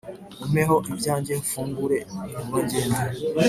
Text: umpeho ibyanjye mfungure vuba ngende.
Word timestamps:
umpeho 0.43 0.75
ibyanjye 0.91 1.33
mfungure 1.43 1.97
vuba 2.37 2.59
ngende. 2.65 3.01